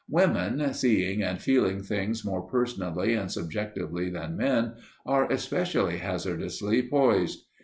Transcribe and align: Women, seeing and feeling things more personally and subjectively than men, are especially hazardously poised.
Women, 0.09 0.73
seeing 0.73 1.21
and 1.21 1.39
feeling 1.39 1.83
things 1.83 2.25
more 2.25 2.41
personally 2.41 3.13
and 3.13 3.31
subjectively 3.31 4.09
than 4.09 4.35
men, 4.35 4.73
are 5.05 5.31
especially 5.31 5.99
hazardously 5.99 6.81
poised. 6.89 7.45